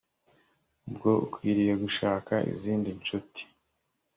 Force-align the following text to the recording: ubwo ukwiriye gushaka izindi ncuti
ubwo 0.87 1.09
ukwiriye 1.25 1.73
gushaka 1.83 2.33
izindi 2.51 2.89
ncuti 2.99 3.43